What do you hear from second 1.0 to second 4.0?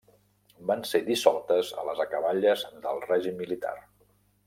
dissoltes a les acaballes del règim militar.